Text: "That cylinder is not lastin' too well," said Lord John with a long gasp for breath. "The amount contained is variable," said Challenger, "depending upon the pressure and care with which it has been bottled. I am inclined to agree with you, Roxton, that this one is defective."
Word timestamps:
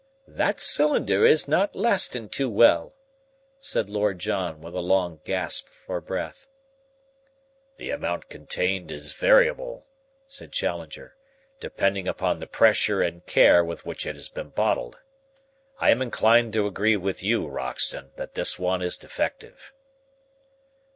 "That 0.27 0.59
cylinder 0.59 1.23
is 1.27 1.47
not 1.47 1.75
lastin' 1.75 2.27
too 2.29 2.49
well," 2.49 2.95
said 3.59 3.87
Lord 3.87 4.17
John 4.17 4.59
with 4.59 4.73
a 4.75 4.81
long 4.81 5.19
gasp 5.23 5.67
for 5.69 6.01
breath. 6.01 6.47
"The 7.75 7.91
amount 7.91 8.27
contained 8.27 8.89
is 8.89 9.13
variable," 9.13 9.85
said 10.27 10.51
Challenger, 10.51 11.15
"depending 11.59 12.07
upon 12.07 12.39
the 12.39 12.47
pressure 12.47 13.03
and 13.03 13.23
care 13.27 13.63
with 13.63 13.85
which 13.85 14.07
it 14.07 14.15
has 14.15 14.27
been 14.27 14.49
bottled. 14.49 14.97
I 15.77 15.91
am 15.91 16.01
inclined 16.01 16.53
to 16.53 16.65
agree 16.65 16.97
with 16.97 17.21
you, 17.21 17.45
Roxton, 17.47 18.09
that 18.15 18.33
this 18.33 18.57
one 18.57 18.81
is 18.81 18.97
defective." 18.97 19.71